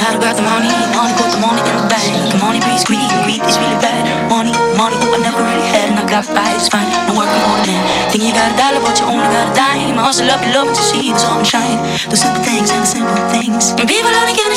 how 0.00 0.16
to 0.16 0.18
grab 0.18 0.36
the 0.36 0.42
money, 0.42 0.72
money, 0.96 1.12
put 1.20 1.28
the 1.28 1.40
money 1.44 1.60
in 1.60 1.76
the 1.76 1.86
bank. 1.92 2.08
The 2.32 2.40
money 2.40 2.60
breeds 2.64 2.84
greed, 2.88 3.04
greed 3.28 3.44
is 3.44 3.56
really 3.60 3.78
bad. 3.84 4.00
Money, 4.32 4.56
money, 4.80 4.96
oh, 5.04 5.12
I 5.12 5.20
never 5.20 5.44
really 5.44 5.68
had, 5.68 5.92
and 5.92 6.00
I 6.00 6.04
got 6.08 6.24
by, 6.32 6.48
it's 6.56 6.72
fine. 6.72 6.88
No 7.04 7.20
working 7.20 7.44
on 7.44 7.60
it. 7.68 7.80
Think 8.08 8.24
you 8.24 8.32
got 8.32 8.48
a 8.48 8.56
dollar, 8.56 8.80
but 8.80 8.96
you 8.96 9.04
only 9.04 9.28
got 9.28 9.52
a 9.52 9.54
dime. 9.54 10.00
I 10.00 10.08
hustle 10.08 10.32
up, 10.32 10.40
you 10.40 10.56
love 10.56 10.72
to 10.72 10.82
see 10.82 11.12
the 11.12 11.20
sun 11.20 11.44
shine. 11.44 11.76
The 12.08 12.16
simple 12.16 12.40
things 12.40 12.72
and 12.72 12.80
the 12.80 12.90
simple 12.90 13.20
things. 13.28 13.76
And 13.76 13.84
people 13.84 14.08
only 14.08 14.32
give 14.32 14.48
a 14.48 14.56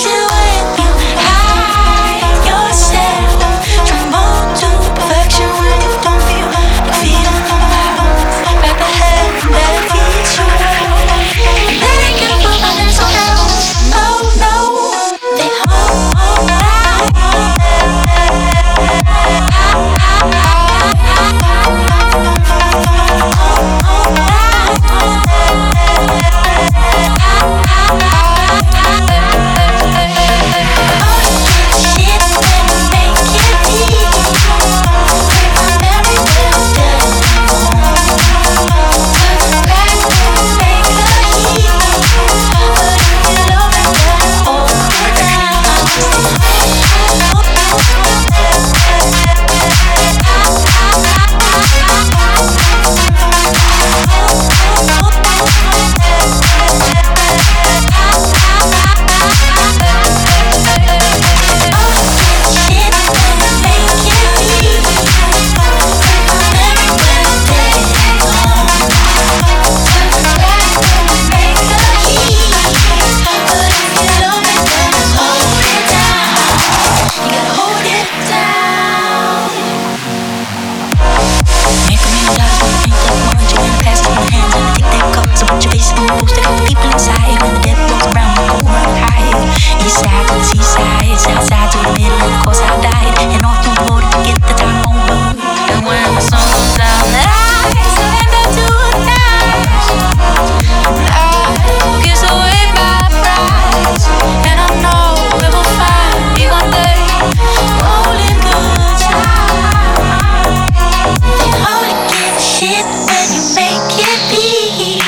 shit 112.74 112.86
when 113.08 113.28
you 113.36 113.44
make 113.56 113.94
it 114.10 114.20
be. 114.32 115.00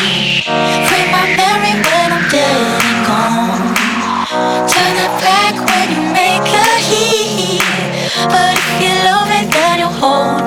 Free 0.88 1.08
my 1.12 1.26
memory 1.40 1.76
when 1.86 2.08
I'm 2.14 2.26
dead 2.30 2.82
and 2.90 3.00
gone. 3.08 3.64
Turn 4.70 4.96
it 5.06 5.14
back 5.26 5.56
when 5.70 5.88
you 5.96 6.02
make 6.14 6.48
a 6.66 6.70
heat. 6.90 7.62
But 8.34 8.54
if 8.58 8.70
you 8.82 8.94
love 9.10 9.30
it, 9.40 9.52
then 9.52 9.80
you'll 9.80 9.90
hold 9.90 10.42
it. 10.42 10.45